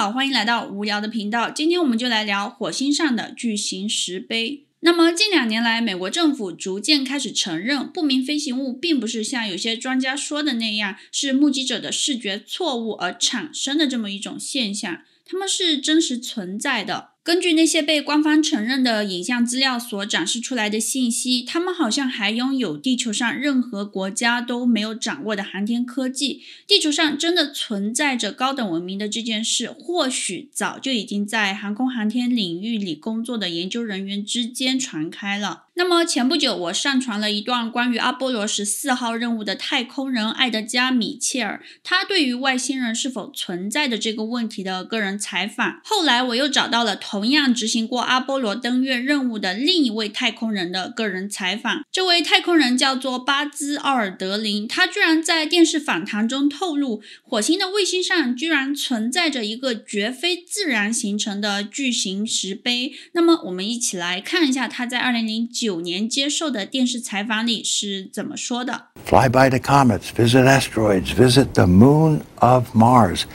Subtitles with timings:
[0.00, 1.50] 好，欢迎来到无聊的频道。
[1.50, 4.64] 今天我们就来聊火星上的巨型石碑。
[4.80, 17.09] 那么近两年来，美国政府逐渐开始承认，不明飞行物并不是像有些专家说的那样，是目击者的视觉错误而产生的这么一种现象，它们是真实存在的。
[17.30, 26.42] 根据那些被官方承认的影像资料所展示出来的信息，他们好像还拥有地球上任何国家都没有掌握的航天科技。
[26.66, 35.66] 地球上真的存在着高等文明的这件事，或许早就已经在航空航天领域里工作的研究人员之间传开了。
[35.74, 45.80] 那么前不久，我上传了一段关于阿波罗十四号任务的太空人艾德加·米切尔，他对于外星人是否存在的这个问题的个人采访。
[45.82, 51.82] 后来我又找到了同样执行过阿波罗登月任务的另一位太空人的个人采访。
[51.90, 62.92] 这位太空人叫做巴兹·奥尔德林，他居然在电视访谈中透露，火星的卫星上居然存在着一个绝非自然形成的巨型石碑。
[63.12, 65.75] 那么我们一起来看一下他在二零零九。
[65.75, 68.83] 九年接受的电视采访里是怎么说的？
[69.03, 73.25] Fly by the comets, visit asteroids, visit the moon of Mars.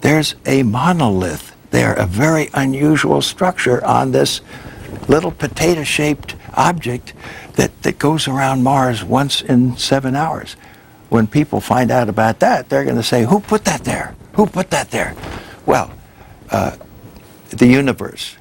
[0.00, 4.40] There's a monolith there, a very unusual structure on this
[5.08, 7.12] little potato-shaped object
[7.56, 10.56] that, that goes around Mars once in seven hours.
[11.10, 14.14] When people find out about that, they're going to say, who put that there?
[14.32, 15.14] Who put that there?
[15.64, 15.92] Well,
[16.50, 16.72] uh,
[17.50, 18.36] the universe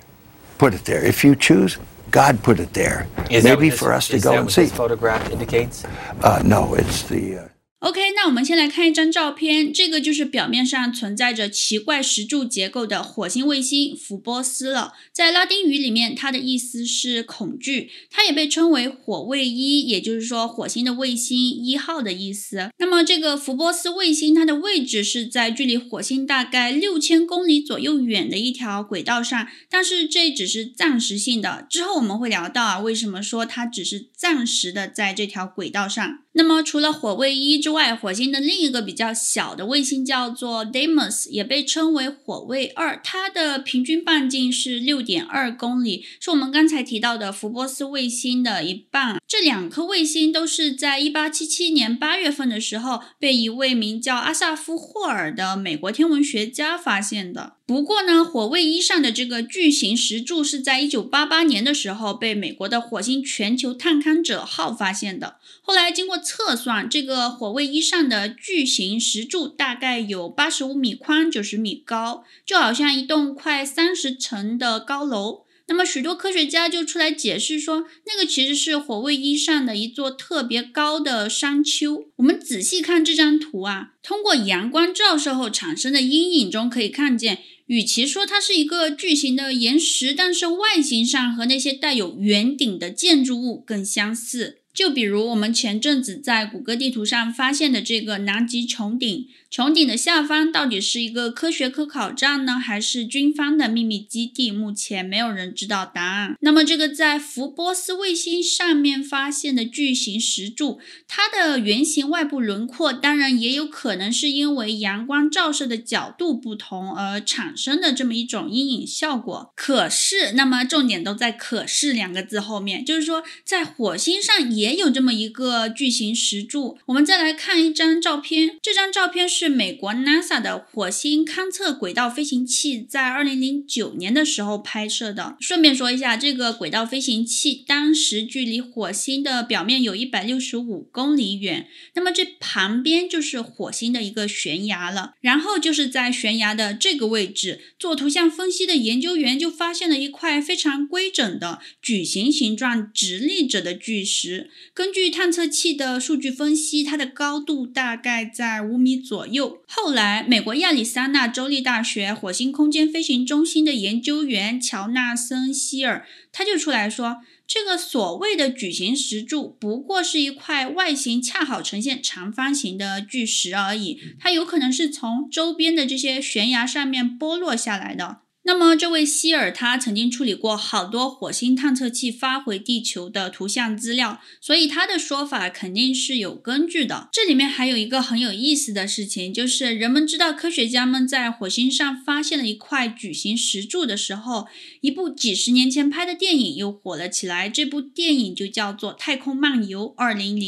[0.58, 1.04] put it there.
[1.04, 1.78] If you choose,
[2.11, 3.07] God put it there.
[3.31, 4.67] Is Maybe this, for us to go and see.
[4.67, 5.85] photograph indicates?
[6.23, 7.39] Uh, no, it's the.
[7.39, 7.48] Uh
[7.81, 14.95] OK，那我们先来看一张照片，这个就是表面上存在着奇怪石柱结构的火星卫星福波斯了。
[15.13, 22.69] 在拉丁语里面，它的意思是恐惧，它也被称为火卫一，也就是说火星的卫星一号的意思。
[22.79, 31.65] 那么这个福波斯卫星，它的位置是在距离火星大概六千公里左右远的一条轨道上，但是这只是暂时性的。
[31.71, 36.25] 之后我们会聊到啊，为什么说它只是暂时的在这条轨道上。
[36.33, 42.99] 那么，除了火卫一之外，火星的另一个比较小的卫星叫做 Demos 也被称为火卫二。
[43.05, 49.21] 它的平均半径是六点二公里，是我们刚才提到的福波斯卫星的一半。
[49.29, 57.58] 这两颗卫星都是在一八七七年八月份的时候，被一位名叫阿萨夫·霍尔的美国天文学家发现的。
[57.69, 65.37] 不过呢，火卫一上的这个巨型石柱是在一九八八年的时候被美国的火星全球探勘者号发现的。
[65.61, 75.43] 后来经过测算，这个火卫一上的巨型石柱大概有八十五米宽、九十米高，就好像一栋快三十层的高楼。
[75.69, 82.09] 那么许多科学家就出来解释说，那个其实是火卫一上的一座特别高的山丘。
[82.17, 87.43] 我们仔细看这张图啊，通过阳光照射后产生的阴影中可以看见。
[87.67, 94.58] 与其说它是一个巨型的岩石，但是外形上和那些带有圆顶的建筑物更相似。
[94.79, 99.27] 就比如我们前阵子在谷歌地图上发现的这个南极穹顶。
[99.51, 104.53] 穹顶的下方到底是一个科学科考站呢，还是军方的秘密基地？
[104.53, 106.37] 目前没有人知道答案。
[106.43, 110.79] 那么，这个在福波斯卫星上面发现的巨型石柱，
[111.09, 119.51] 它的圆形外部轮廓，当然也有可能是因为阳光照射的角度不同而产生的这么一种阴影效果。
[119.57, 126.77] 可是，那么重点都在“可是”两个字后面，就是说，在火星上也也有这么一个巨型石柱。
[126.85, 129.39] 我们再来看一张照片，这张照片是。
[129.39, 135.37] 是美国 NASA 的火星勘测轨道飞行器在二零零九年的时候拍摄的。
[135.39, 145.13] 顺便说一下，这个轨道飞行器当时距离火星的表面有一百六十五公里远，那么这旁边就是火星的一个悬崖了。
[145.21, 154.51] 然后就是在悬崖的这个位置，做图像分析的研究员就发现了一块非常规整的矩形形状直立着的巨石。
[154.75, 159.63] 根据探测器的数据分析，它的高度大概在五米左右。
[159.67, 178.19] 后来，美国亚利桑那州立大学火星空间飞行中心的研究员乔纳森·希尔，他就出来说，这个所谓的矩形石柱不过是一块外形恰好呈现长方形的巨石而已，它有可能是从周边的这些悬崖上面剥落下来的。
[178.49, 187.11] 那么，这位希尔他曾经处理过好多火星探测器发回地球的图像资料，所以他的说法肯定是有根据的。
[187.13, 194.47] 这里面还有一个很有意思的事情，就是人们知道科学家们在火星上发现了一块矩形石柱的时候，
[194.81, 197.51] 一部几十年前拍的电影又火了起来。
[197.51, 200.41] 这部电影就叫做《太空漫游2001》。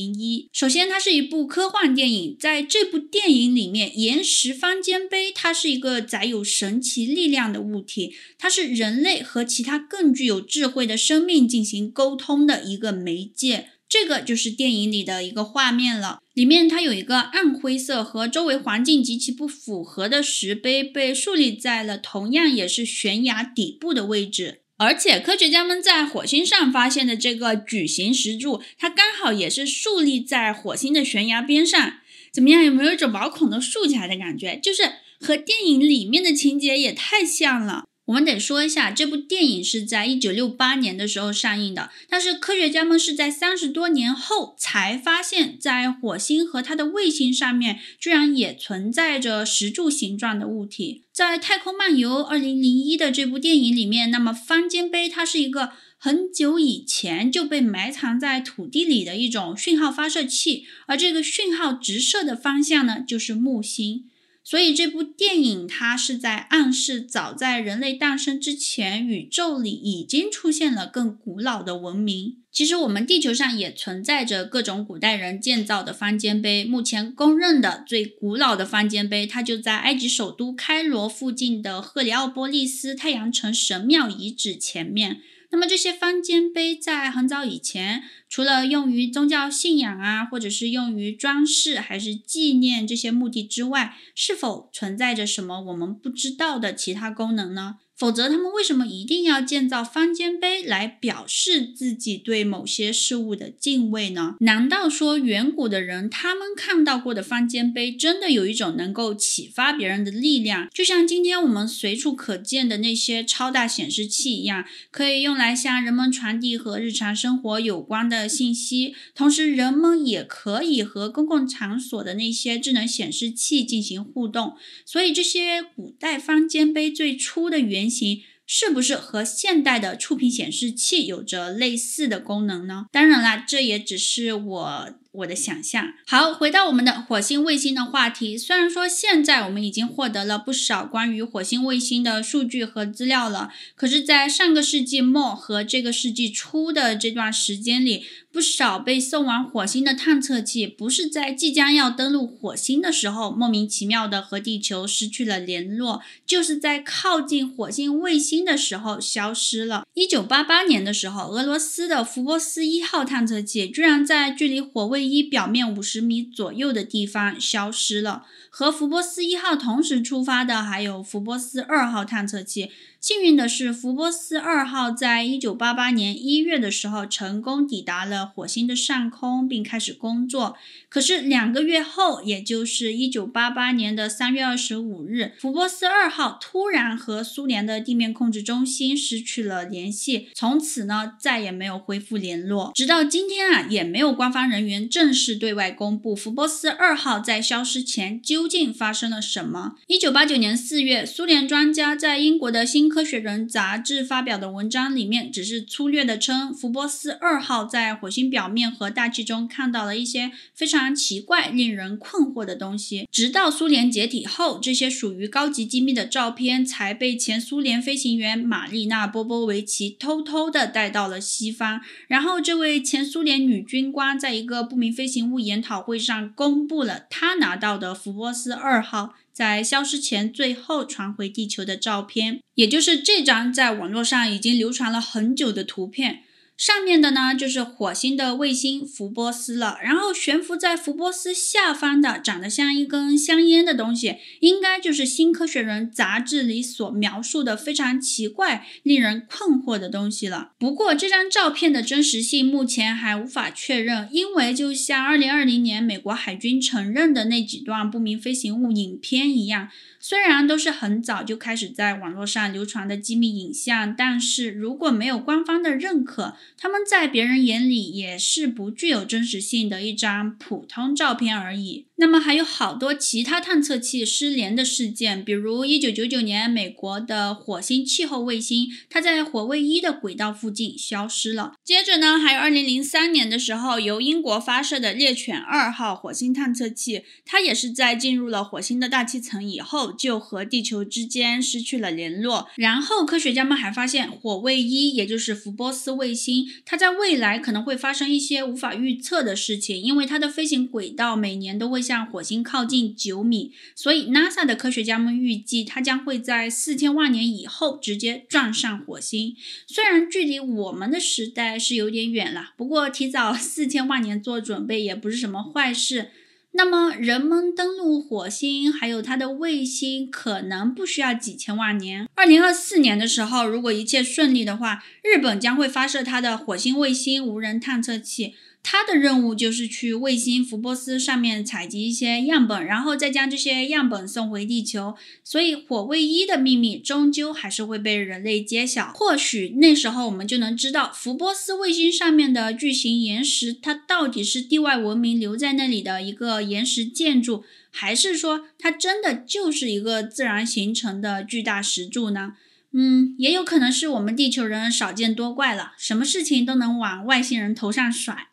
[0.54, 7.89] 首先，它是一部科幻电影，在这部电影里面，岩石方尖碑它是一个载有神奇力量的物体。
[7.90, 16.20] 体它是人类和其他更具有智慧的生命进行沟通的一个媒介，这个就是电影里的一个画面了。
[16.32, 24.60] 里面它有一个暗灰色和周围环境极其不符合的石碑，被树立在了同样也是悬崖底部的位置。
[24.76, 31.98] 而且科学家们在火星上发现的这个矩形石柱，它刚好也是竖立在火星的悬崖边上。
[32.32, 32.64] 怎么样？
[32.64, 34.56] 有没有一种毛孔都竖起来的感觉？
[34.62, 34.84] 就是
[35.20, 37.84] 和电影里面的情节也太像了。
[38.06, 51.04] 我们得说一下，这部电影是在一九六八年的时候上映的，但是科学家们是在三十多年后才发现，在火星和它的卫星上面，居然也存在着石柱形状的物体。
[51.12, 64.06] 在《太空漫游二零零一》的这部电影里面，那么方尖碑它是一个很久以前就被埋藏在土地里的一种讯号发射器，而这个讯号直射的方向呢，就是木星。
[64.50, 72.38] 所以这部电影它是在暗示，早在人类诞生之前，宇宙里已经出现了更古老的文明。
[72.50, 76.64] 其实我们地球上也存在着各种古代人建造的方尖碑。
[76.64, 85.20] 目前公认的最古老的方尖碑，它就在埃及首都开罗附近的赫里奥波利斯太阳城神庙遗址前面。
[85.52, 97.78] 那么这些方尖碑在很早以前，除了用于宗教信仰啊，或者是用于装饰，还是纪念这些目的之外，是否存在着什么我们不知道的其他功能呢？
[98.00, 104.36] 否则，他们为什么一定要建造方尖碑来表示自己对某些事物的敬畏呢？
[104.40, 124.54] 难道说远古的人他们看到过的方尖碑真的有一种能够启发别人的力量，就像今天我们随处可见的那些超大显示器一样，可以用来向人们传递和日常生活有关的信息，同时人们也可以和公共场所的那些智能显示器进行互动。
[124.86, 132.86] 所以，这些古代方尖碑最初的原型是不是和现代的触屏显示器有着类似的功能呢？
[132.92, 134.99] 当然啦，这也只是我。
[135.12, 135.94] 我的想象。
[136.06, 138.38] 好，回到我们的火星卫星的话题。
[138.38, 159.84] 虽然说现在我们已经获得了不少关于火星卫星的数据和资料了，可是，在上个世纪末和这个世纪初的这段时间里，不少被送往火星的探测器，不是在即将要登陆火星的时候莫名其妙的和地球失去了联络，就是在靠近火星卫星的时候消失了。
[159.94, 168.26] 一九八八年的时候，俄罗斯的福波斯一号探测器居然在距离火卫一表面五十米左右的地方消失了。
[168.48, 172.70] 和福波斯一号同时出发的还有福波斯二号探测器。
[173.00, 180.54] 幸运的是，福波斯二号在一九八八年一月的时候成功抵达了火星的上空，并开始工作。
[180.90, 192.70] 可是两个月后，也就是一九八八年的三月二十五日，福波斯二号突然和苏联的地面控制中心失去了联系，从此呢再也没有恢复联络。
[192.74, 199.76] 直到今天啊，也没有官方人员正式对外公布福波斯二号在消失前究竟发生了什么。
[199.86, 213.08] 一九八九年四月，苏联专家在英国的新科学人杂志发表的文章里面，只是粗略的称，福波斯二号在火星表面和大气中看到了一些非常奇怪、令人困惑的东西。
[213.12, 221.80] 直到苏联解体后，这些属于高级机密的照片才被前苏联飞行员玛丽娜·波波维奇偷偷地带到了西方。
[222.08, 229.14] 然后，这位前苏联女军官在一个不明飞行物研讨会上公布了他拿到的福波斯二号。
[229.32, 236.24] 在消失前最后传回地球的照片，也就是这张在网络上已经流传了很久的图片。
[236.60, 250.50] 上面的呢，就是火星的卫星福波斯了，然后悬浮在福波斯下方的长得像一根香烟的东西，应该就是《新科学人》杂志里所描述的非常奇怪、令人困惑的东西了。
[250.58, 259.70] 不过这张照片的真实性目前还无法确认，因为就像2020年美国海军承认的那几段不明飞行物影片一样。
[260.02, 271.89] 虽然都是很早就开始在网络上流传的机密影像，但是如果没有官方的认可，他们在别人眼里也是不具有真实性的一张普通照片而已。
[272.00, 281.52] 那么还有好多其他探测器失联的事件，比如一九九九年美国的火星气候卫星，它在火卫一的轨道附近消失了。
[281.62, 292.48] 接着呢，还有二零零三年的时候，由英国发射的猎犬二号火星探测器，它也是在进入了火星的大气层以后，就和地球之间失去了联络。
[292.56, 309.34] 然后科学家们还发现，火卫一，也就是福波斯卫星，它在未来可能会发生一些无法预测的事情，因为它的飞行轨道每年都会向火星靠近九米，所以 NASA 的科学家们预计它将会在四千万年以后直接撞上火星。
[309.66, 316.10] 虽然距离我们的时代是有点远了，不过提早四千万年做准备也不是什么坏事。
[316.52, 322.08] 那么人们登陆火星还有它的卫星可能不需要几千万年。
[322.14, 328.34] 二零二四年的时候，如果一切顺利的话，日本将会发射它的火星卫星无人探测器。
[328.62, 334.94] 它的任务就是去卫星福波斯上面采集一些样本，然后再将这些样本送回地球。
[335.24, 338.92] 所以火卫一的秘密终究还是会被人类揭晓。
[338.92, 352.34] 或许那时候我们就能知道福波斯卫星上面的巨型岩石，它到底是地外文明留在那里的一个岩石建筑，还是说它真的就是一个自然形成的巨大石柱呢？
[352.72, 358.28] 嗯，也有可能是我们地球人少见多怪了，什么事情都能往外星人头上甩。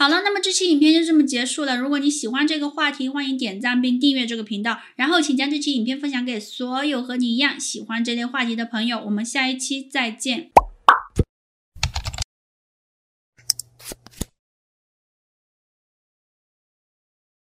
[0.00, 1.76] 好了，那么这期影片就这么结束了。
[1.76, 8.98] 如果你喜欢这个话题，欢迎点赞并订阅这个频道，然后请将这期影片分享给所有和你一样喜欢这类话题的朋友。
[9.04, 10.48] 我们下一期再见。